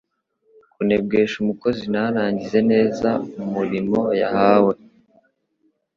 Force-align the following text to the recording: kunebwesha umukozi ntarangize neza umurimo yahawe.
kunebwesha 0.73 1.35
umukozi 1.43 1.83
ntarangize 1.91 2.59
neza 2.71 3.09
umurimo 3.43 3.99
yahawe. 4.21 4.73